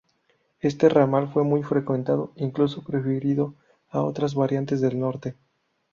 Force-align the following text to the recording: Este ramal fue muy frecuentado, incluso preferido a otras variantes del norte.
Este 0.61 0.89
ramal 0.89 1.31
fue 1.31 1.43
muy 1.43 1.61
frecuentado, 1.61 2.33
incluso 2.35 2.83
preferido 2.83 3.53
a 3.87 4.01
otras 4.01 4.33
variantes 4.33 4.81
del 4.81 4.97
norte. 4.99 5.35